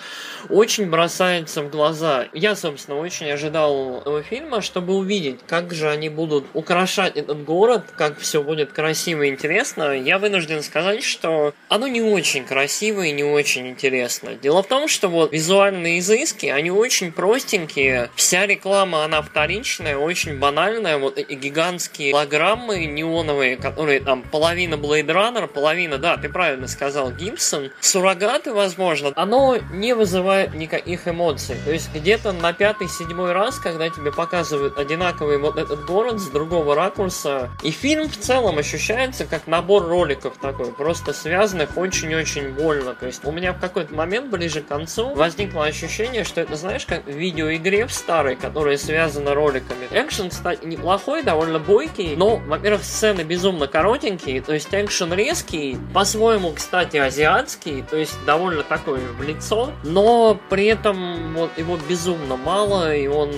очень 0.49 0.89
бросается 0.89 1.63
в 1.63 1.71
глаза. 1.71 2.27
Я, 2.33 2.55
собственно, 2.55 2.99
очень 2.99 3.31
ожидал 3.31 3.99
этого 3.99 4.23
фильма, 4.23 4.61
чтобы 4.61 4.95
увидеть, 4.95 5.41
как 5.47 5.73
же 5.73 5.89
они 5.89 6.09
будут 6.09 6.45
украшать 6.55 7.17
этот 7.17 7.45
город, 7.45 7.83
как 7.97 8.19
все 8.19 8.43
будет 8.43 8.73
красиво 8.73 9.23
и 9.23 9.29
интересно. 9.29 9.93
Я 9.93 10.19
вынужден 10.19 10.63
сказать, 10.63 11.03
что 11.03 11.55
оно 11.69 11.89
не 11.89 12.03
очень 12.03 12.45
красиво 12.45 13.03
и 13.03 13.13
не 13.13 13.25
очень 13.25 13.69
интересно. 13.69 14.35
Дело 14.35 14.63
в 14.63 14.69
том, 14.69 14.89
что 14.89 15.09
вот 15.09 15.33
визуальные 15.33 15.99
изыски, 15.99 16.47
они 16.47 16.71
очень 16.71 17.13
просто 17.13 17.32
простенькие. 17.33 18.11
Вся 18.15 18.45
реклама, 18.45 19.05
она 19.05 19.23
вторичная, 19.23 19.97
очень 19.97 20.39
банальная. 20.39 20.99
Вот 20.99 21.17
эти 21.17 21.33
гигантские 21.33 22.13
голограммы 22.13 22.85
неоновые, 22.85 23.57
которые 23.57 24.01
там 24.01 24.23
половина 24.23 24.75
Blade 24.75 25.07
Runner, 25.07 25.47
половина, 25.47 25.97
да, 25.97 26.19
ты 26.19 26.29
правильно 26.29 26.69
сказал, 26.69 27.11
Гибсон. 27.11 27.71
Суррогаты, 27.81 28.53
возможно, 28.53 29.15
оно 29.17 29.57
не 29.73 29.95
вызывает 29.95 30.53
никаких 30.53 31.09
эмоций. 31.09 31.57
То 31.65 31.73
есть 31.73 31.89
где-то 31.95 32.33
на 32.33 32.53
пятый-седьмой 32.53 33.33
раз, 33.33 33.59
когда 33.59 33.89
тебе 33.89 34.13
показывают 34.13 34.79
одинаковый 34.79 35.39
вот 35.39 35.57
этот 35.57 35.87
город 35.87 36.21
с 36.21 36.29
другого 36.29 36.75
ракурса, 36.75 37.49
и 37.63 37.71
фильм 37.71 38.11
в 38.11 38.17
целом 38.19 38.59
ощущается 38.59 39.25
как 39.25 39.47
набор 39.47 39.87
роликов 39.87 40.35
такой, 40.37 40.71
просто 40.71 41.15
связанных 41.15 41.79
очень-очень 41.79 42.51
больно. 42.51 42.95
То 42.95 43.07
есть 43.07 43.25
у 43.25 43.33
меня 43.33 43.55
в 43.55 43.59
какой-то 43.59 43.95
момент 43.95 44.31
ближе 44.31 44.61
к 44.61 44.69
концу 44.69 45.15
возникло 45.15 45.65
ощущение, 45.65 46.25
что 46.25 46.43
это, 46.43 46.57
знаешь, 46.57 46.85
как 46.85 47.07
видеоигре 47.23 47.87
в 47.87 47.93
старой, 47.93 48.35
которая 48.35 48.77
связана 48.77 49.35
роликами. 49.35 49.87
Экшен, 49.93 50.31
кстати, 50.31 50.65
неплохой, 50.67 51.23
довольно 51.23 51.61
бойкий, 51.61 52.17
но, 52.17 52.37
во-первых, 52.37 52.85
сцены 52.85 53.23
безумно 53.23 53.69
коротенькие, 53.69 54.43
то 54.43 54.53
есть 54.53 54.69
экшен 54.73 55.15
резкий, 55.15 55.79
по-своему, 55.95 56.53
кстати, 56.53 56.97
азиатский, 56.97 57.85
то 57.89 57.97
есть 57.97 58.17
довольно 58.27 58.65
такой 58.65 58.99
в 58.99 59.23
лицо, 59.23 59.71
но 59.85 60.39
при 60.51 60.67
этом 60.67 61.35
вот 61.35 61.57
его 61.57 61.79
безумно 61.89 62.37
мало, 62.37 62.95
и 62.95 63.07
он 63.07 63.31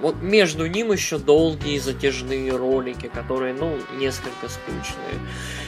вот 0.00 0.16
между 0.22 0.66
ним 0.66 0.92
еще 0.92 1.18
долгие 1.18 1.78
затяжные 1.78 2.54
ролики, 2.54 3.08
которые, 3.08 3.54
ну, 3.54 3.78
несколько 3.98 4.48
скучные. 4.48 5.18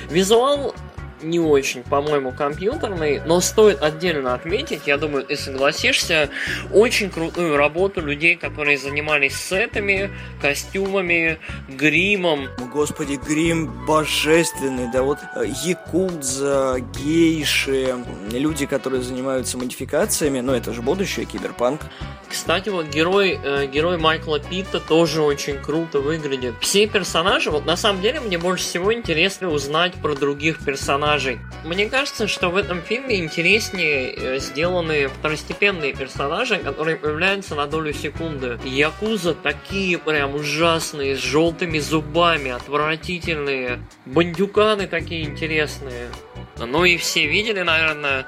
Визуал 0.09 0.75
не 1.23 1.39
очень, 1.39 1.83
по-моему, 1.83 2.33
компьютерный, 2.33 3.21
но 3.25 3.41
стоит 3.41 3.83
отдельно 3.83 4.35
отметить, 4.35 4.83
я 4.87 4.97
думаю, 4.97 5.25
ты 5.25 5.37
согласишься, 5.37 6.31
очень 6.73 7.11
крутую 7.11 7.57
работу 7.57 8.01
людей, 8.01 8.37
которые 8.37 8.79
занимались 8.79 9.37
сетами, 9.37 10.11
костюмами, 10.41 11.39
гримом. 11.69 12.49
Господи, 12.73 13.19
грим 13.27 13.87
божественный, 13.87 14.91
да 14.93 15.03
вот 15.03 15.19
э, 15.37 15.45
якудза, 15.65 16.79
гейши, 16.97 17.95
люди, 18.33 18.67
которые 18.67 19.03
занимаются 19.03 19.59
модификациями, 19.59 20.41
ну 20.41 20.53
это 20.53 20.73
же 20.73 20.83
будущее, 20.83 21.27
киберпанк. 21.27 21.81
Кстати, 22.29 22.69
вот 22.69 22.87
герой, 22.87 23.41
э, 23.43 23.67
герой 23.67 23.99
Майкла 23.99 24.39
Питта 24.39 24.79
тоже 24.79 25.21
очень 25.21 25.59
круто 25.59 25.99
выглядит. 25.99 26.55
Все 26.61 26.87
персонажи, 26.87 27.51
вот 27.51 27.67
на 27.67 27.77
самом 27.77 28.01
деле 28.03 28.21
мне 28.21 28.39
больше 28.39 28.65
всего 28.65 28.95
интересно 28.95 29.49
узнать 29.49 29.95
про 29.95 30.15
других 30.15 30.65
персонажей. 30.65 31.10
Мне 31.65 31.89
кажется, 31.89 32.29
что 32.29 32.49
в 32.51 32.57
этом 32.57 32.83
фильме 32.83 33.19
интереснее 33.19 34.15
э, 34.15 34.39
сделаны 34.39 35.09
второстепенные 35.09 35.95
персонажи, 35.95 36.59
которые 36.59 36.97
появляются 36.97 37.55
на 37.55 37.67
долю 37.67 37.93
секунды. 37.93 38.59
Якуза 38.65 39.35
такие 39.35 39.99
прям 39.99 40.35
ужасные, 40.35 41.17
с 41.17 41.21
желтыми 41.21 41.79
зубами, 41.79 42.51
отвратительные. 42.51 43.81
Бандюканы 44.07 44.87
такие 44.87 45.25
интересные. 45.25 46.09
Ну 46.57 46.85
и 46.85 46.97
все 46.97 47.27
видели, 47.27 47.63
наверное, 47.63 48.27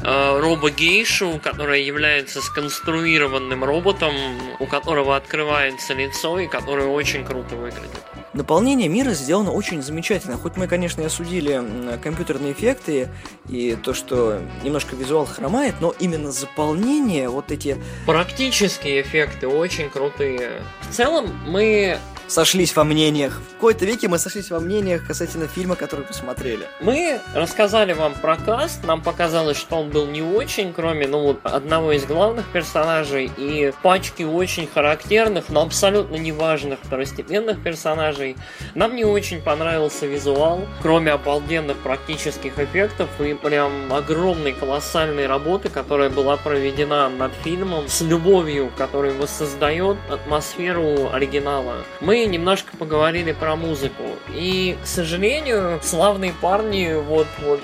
э, 0.00 0.40
робо-гейшу, 0.40 1.40
которая 1.42 1.80
является 1.80 2.40
сконструированным 2.40 3.64
роботом, 3.64 4.14
у 4.58 4.66
которого 4.66 5.16
открывается 5.16 5.94
лицо 5.94 6.38
и 6.38 6.46
который 6.46 6.86
очень 6.86 7.24
круто 7.24 7.56
выглядит. 7.56 8.11
Наполнение 8.34 8.88
мира 8.88 9.10
сделано 9.10 9.52
очень 9.52 9.82
замечательно. 9.82 10.38
Хоть 10.38 10.56
мы, 10.56 10.66
конечно, 10.66 11.02
и 11.02 11.04
осудили 11.04 11.98
компьютерные 12.02 12.52
эффекты 12.52 13.08
и 13.48 13.76
то, 13.76 13.92
что 13.92 14.40
немножко 14.62 14.96
визуал 14.96 15.26
хромает, 15.26 15.74
но 15.80 15.94
именно 15.98 16.32
заполнение, 16.32 17.28
вот 17.28 17.52
эти... 17.52 17.76
Практические 18.06 19.02
эффекты 19.02 19.48
очень 19.48 19.90
крутые. 19.90 20.62
В 20.80 20.94
целом, 20.94 21.30
мы 21.46 21.98
сошлись 22.32 22.74
во 22.74 22.84
мнениях. 22.84 23.40
В 23.50 23.54
какой-то 23.54 23.84
веке 23.84 24.08
мы 24.08 24.18
сошлись 24.18 24.50
во 24.50 24.58
мнениях 24.58 25.06
касательно 25.06 25.46
фильма, 25.46 25.76
который 25.76 26.04
посмотрели. 26.06 26.66
Мы 26.80 27.20
рассказали 27.34 27.92
вам 27.92 28.14
про 28.14 28.36
каст, 28.36 28.84
нам 28.84 29.02
показалось, 29.02 29.58
что 29.58 29.76
он 29.76 29.90
был 29.90 30.06
не 30.06 30.22
очень, 30.22 30.72
кроме, 30.72 31.06
ну, 31.06 31.22
вот 31.22 31.40
одного 31.42 31.92
из 31.92 32.04
главных 32.04 32.46
персонажей 32.46 33.30
и 33.36 33.72
пачки 33.82 34.22
очень 34.22 34.66
характерных, 34.66 35.50
но 35.50 35.62
абсолютно 35.62 36.16
неважных 36.16 36.78
второстепенных 36.82 37.62
персонажей. 37.62 38.36
Нам 38.74 38.96
не 38.96 39.04
очень 39.04 39.42
понравился 39.42 40.06
визуал, 40.06 40.66
кроме 40.80 41.12
обалденных 41.12 41.76
практических 41.78 42.58
эффектов 42.58 43.08
и 43.20 43.34
прям 43.34 43.92
огромной 43.92 44.52
колоссальной 44.52 45.26
работы, 45.26 45.68
которая 45.68 46.08
была 46.08 46.38
проведена 46.38 47.10
над 47.10 47.32
фильмом 47.44 47.88
с 47.88 48.00
любовью, 48.00 48.72
которую 48.78 49.18
воссоздает 49.18 49.98
атмосферу 50.08 51.10
оригинала. 51.12 51.74
Мы 52.00 52.21
немножко 52.26 52.76
поговорили 52.76 53.32
про 53.32 53.56
музыку. 53.56 54.02
И, 54.34 54.76
к 54.82 54.86
сожалению, 54.86 55.80
славные 55.82 56.32
парни 56.32 56.94
вот, 56.94 57.26
вот 57.42 57.60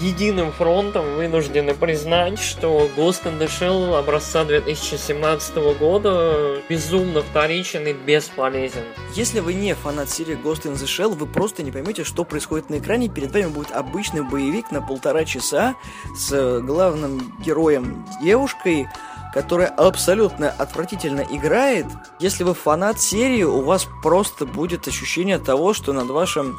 единым 0.00 0.52
фронтом 0.52 1.14
вынуждены 1.14 1.74
признать, 1.74 2.38
что 2.38 2.88
Ghost 2.96 3.24
in 3.24 3.38
the 3.38 3.48
Shell 3.48 3.98
образца 3.98 4.44
2017 4.44 5.56
года 5.78 6.62
безумно 6.68 7.22
вторичен 7.22 7.86
и 7.86 7.92
бесполезен. 7.92 8.84
Если 9.14 9.40
вы 9.40 9.54
не 9.54 9.74
фанат 9.74 10.10
серии 10.10 10.36
Ghost 10.36 10.64
in 10.64 10.74
the 10.74 10.86
Shell, 10.86 11.14
вы 11.14 11.26
просто 11.26 11.62
не 11.62 11.70
поймете, 11.70 12.04
что 12.04 12.24
происходит 12.24 12.70
на 12.70 12.78
экране. 12.78 13.08
Перед 13.08 13.32
вами 13.32 13.46
будет 13.46 13.72
обычный 13.72 14.22
боевик 14.22 14.70
на 14.70 14.80
полтора 14.80 15.24
часа 15.24 15.74
с 16.16 16.60
главным 16.60 17.34
героем 17.44 18.06
девушкой, 18.22 18.88
которая 19.32 19.68
абсолютно 19.68 20.50
отвратительно 20.50 21.20
играет. 21.20 21.86
Если 22.18 22.44
вы 22.44 22.54
фанат 22.54 23.00
серии, 23.00 23.42
у 23.42 23.62
вас 23.62 23.88
просто 24.02 24.46
будет 24.46 24.86
ощущение 24.86 25.38
того, 25.38 25.72
что 25.74 25.92
над 25.92 26.08
вашим 26.08 26.58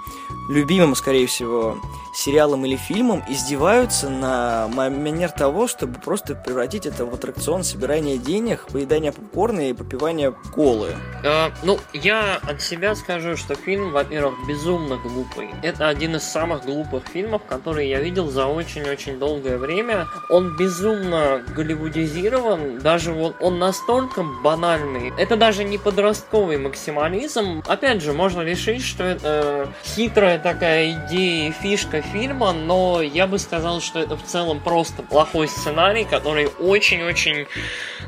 любимым, 0.49 0.95
скорее 0.95 1.27
всего, 1.27 1.77
сериалом 2.13 2.65
или 2.65 2.75
фильмом 2.75 3.23
издеваются 3.27 4.09
на 4.09 4.67
манер 4.67 5.31
того, 5.31 5.67
чтобы 5.67 5.99
просто 5.99 6.35
превратить 6.35 6.85
это 6.85 7.05
в 7.05 7.13
аттракцион 7.13 7.63
собирания 7.63 8.17
денег, 8.17 8.67
поедания 8.71 9.11
попкорна 9.11 9.69
и 9.69 9.73
попивания 9.73 10.31
колы. 10.53 10.95
Э, 11.23 11.49
ну, 11.63 11.79
я 11.93 12.35
от 12.35 12.61
себя 12.61 12.95
скажу, 12.95 13.35
что 13.35 13.55
фильм, 13.55 13.91
во-первых, 13.91 14.35
безумно 14.47 14.97
глупый. 14.97 15.49
Это 15.63 15.87
один 15.87 16.15
из 16.15 16.23
самых 16.23 16.65
глупых 16.65 17.07
фильмов, 17.07 17.41
которые 17.47 17.89
я 17.89 17.99
видел 17.99 18.29
за 18.29 18.45
очень-очень 18.45 19.17
долгое 19.17 19.57
время. 19.57 20.07
Он 20.29 20.55
безумно 20.55 21.43
голливудизирован, 21.55 22.62
даже 22.81 23.11
вот 23.11 23.35
он 23.39 23.59
настолько 23.59 24.23
банальный. 24.23 25.13
Это 25.17 25.35
даже 25.35 25.63
не 25.63 25.77
подростковый 25.77 26.57
максимализм. 26.57 27.63
Опять 27.67 28.01
же, 28.01 28.13
можно 28.13 28.41
решить, 28.41 28.83
что 28.83 29.03
это 29.03 29.71
хитрая 29.83 30.39
такая 30.39 31.07
идея 31.07 31.49
и 31.49 31.51
фишка 31.51 32.01
фильма, 32.01 32.53
но 32.53 33.01
я 33.01 33.27
бы 33.27 33.39
сказал, 33.39 33.81
что 33.81 33.99
это 33.99 34.17
в 34.17 34.23
целом 34.23 34.59
просто 34.59 35.03
плохой 35.03 35.47
сценарий, 35.47 36.05
который 36.05 36.47
очень-очень 36.59 37.47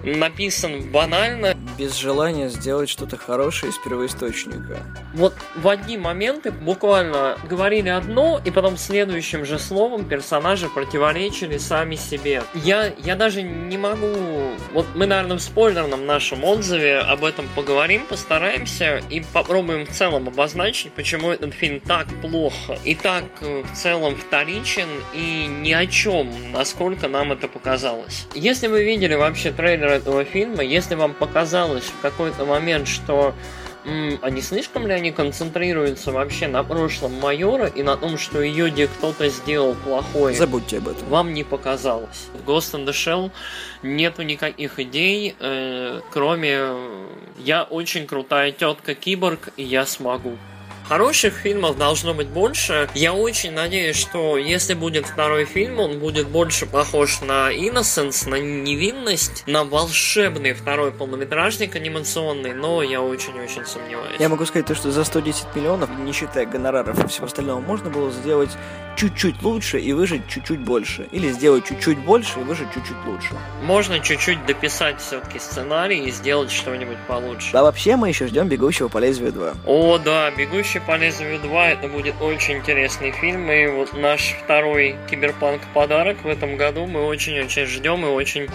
написан 0.04 0.92
банально. 0.92 1.55
Без 1.78 1.98
желания 1.98 2.50
сделать 2.50 2.90
что-то 2.90 3.18
хорошее 3.18 3.72
из 3.72 3.78
первоисточника. 3.78 4.84
Вот 5.14 5.34
в 5.56 5.68
одни 5.68 5.98
моменты 5.98 6.52
буквально 6.52 7.38
говорили 7.50 7.90
одно, 7.90 8.40
и 8.46 8.52
потом 8.52 8.78
следующим 8.78 9.46
же 9.46 9.58
словом 9.58 10.06
персонажи 10.06 10.70
противоречили 10.70 11.58
сами 11.58 11.96
себе. 11.96 12.44
Я, 12.54 12.94
я 13.04 13.16
даже 13.16 13.42
не 13.42 13.78
могу... 13.78 14.08
Вот 14.74 14.86
мы, 14.96 15.06
наверное, 15.08 15.38
в 15.38 15.42
спойлерном 15.42 16.06
нашем 16.06 16.44
отзыве 16.44 17.00
об 17.00 17.24
этом 17.24 17.48
поговорим, 17.56 18.06
постараемся 18.06 19.02
и 19.10 19.24
попробуем 19.34 19.86
в 19.86 19.92
целом 19.92 20.28
обозначить, 20.28 20.94
почему 20.94 21.32
этот 21.32 21.54
фильм 21.54 21.80
так 21.80 22.08
плохо 22.22 22.78
и 22.84 22.96
так 22.96 23.24
э, 23.42 23.64
в 23.64 23.76
целом 23.76 24.16
вторичен 24.16 24.88
и 25.14 25.48
ни 25.48 25.72
о 25.72 25.88
чем, 25.88 26.32
насколько 26.52 27.08
нам 27.08 27.32
это 27.32 27.48
показалось. 27.48 28.28
Если 28.36 28.68
вы 28.68 28.84
видели 28.84 29.16
вообще 29.16 29.52
трейлер 29.52 29.88
этого 29.88 30.24
фильма, 30.26 30.64
если 30.64 30.96
вам 30.96 31.14
показалось 31.14 31.55
в 31.64 32.02
какой-то 32.02 32.46
момент, 32.46 32.88
что 32.88 33.34
а 34.22 34.30
не 34.32 34.42
слишком 34.42 34.88
ли 34.88 34.94
они 34.94 35.12
концентрируются 35.12 36.12
вообще 36.12 36.48
на 36.48 36.64
прошлом 36.64 37.14
майора 37.14 37.68
и 37.68 37.84
на 37.84 37.96
том, 37.98 38.18
что 38.18 38.42
ее 38.42 38.72
где 38.72 38.88
кто-то 38.88 39.30
сделал 39.30 39.76
плохое? 39.76 40.36
Забудьте 40.36 40.80
об 40.80 40.88
этом. 40.88 41.08
Вам 41.10 41.34
не 41.34 41.44
показалось. 41.44 42.28
В 42.34 42.50
Ghost 42.50 42.74
in 42.74 42.86
the 42.86 42.92
Shell 42.92 43.32
нету 43.84 44.24
никаких 44.24 44.80
идей, 44.80 45.36
э, 45.40 46.02
кроме 46.12 46.68
«я 47.38 47.64
очень 47.64 48.08
крутая 48.08 48.52
тетка 48.52 48.96
киборг, 48.96 49.50
и 49.56 49.64
я 49.64 49.86
смогу». 49.86 50.36
Хороших 50.88 51.34
фильмов 51.34 51.78
должно 51.78 52.14
быть 52.14 52.28
больше. 52.28 52.88
Я 52.94 53.14
очень 53.14 53.54
надеюсь, 53.54 53.96
что 53.96 54.38
если 54.38 54.76
будет 54.76 55.08
второй 55.08 55.46
фильм, 55.46 55.80
он 55.80 55.98
будет 55.98 56.28
больше 56.28 56.68
похож 56.68 57.22
на 57.22 57.52
Innocence, 57.52 58.30
на 58.30 58.36
невинность, 58.36 59.44
на 59.48 59.64
волшебный 59.64 60.54
второй 60.54 60.92
полнометражник 60.92 61.76
анимационный, 61.76 62.54
но 62.54 62.84
я 62.84 63.02
очень-очень 63.02 63.66
сомневаюсь. 63.66 64.20
Я 64.20 64.30
могу 64.30 64.46
сказать 64.46 64.68
то, 64.68 64.76
что 64.76 64.92
за 64.92 65.04
110 65.04 65.56
миллионов, 65.56 65.90
не 65.98 66.12
считая 66.12 66.46
гонораров 66.46 67.04
и 67.04 67.08
всего 67.08 67.26
остального, 67.26 67.60
можно 67.62 67.90
было 67.90 68.12
сделать 68.12 68.52
чуть-чуть 68.96 69.42
лучше 69.42 69.80
и 69.80 69.94
выжить 69.94 70.28
чуть-чуть 70.28 70.60
больше. 70.60 71.08
Или 71.12 71.30
сделать 71.30 71.66
чуть-чуть 71.66 72.00
больше 72.00 72.40
и 72.40 72.44
выжить 72.44 72.74
чуть-чуть 72.74 72.98
лучше. 73.06 73.30
Можно 73.64 74.00
чуть-чуть 74.00 74.46
дописать 74.46 75.02
все-таки 75.02 75.40
сценарий 75.40 76.06
и 76.06 76.12
сделать 76.12 76.52
что-нибудь 76.52 76.98
получше. 77.08 77.56
А 77.56 77.64
вообще 77.64 77.96
мы 77.96 78.10
еще 78.10 78.28
ждем 78.28 78.48
«Бегущего 78.48 78.88
по 78.88 78.98
лезвию 78.98 79.32
2». 79.32 79.58
О, 79.66 79.98
да, 79.98 80.32
«Бегущий 80.32 80.80
по 80.80 80.98
лезвию 80.98 81.40
2» 81.40 81.66
это 81.74 81.88
будет 81.88 82.16
очень 82.22 82.58
интересный 82.58 83.12
фильм, 83.12 83.52
и 83.52 83.68
вот 83.68 83.94
наш 83.94 84.36
второй 84.44 84.96
киберпанк-подарок 85.10 86.24
в 86.24 86.28
этом 86.28 86.58
году 86.58 86.86
мы 86.86 87.06
очень-очень 87.06 87.66
ждем 87.66 88.06
и 88.06 88.10
очень 88.10 88.48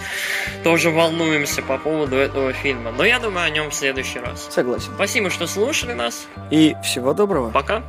тоже 0.64 0.90
волнуемся 0.90 1.62
по 1.62 1.78
поводу 1.78 2.16
этого 2.16 2.52
фильма. 2.52 2.92
Но 2.92 3.04
я 3.04 3.18
думаю 3.18 3.46
о 3.46 3.50
нем 3.50 3.70
в 3.70 3.74
следующий 3.74 4.18
раз. 4.18 4.48
Согласен. 4.50 4.92
Спасибо, 4.94 5.30
что 5.30 5.46
слушали 5.46 5.92
нас. 5.92 6.26
И 6.50 6.74
всего 6.82 7.12
доброго. 7.12 7.50
Пока. 7.50 7.82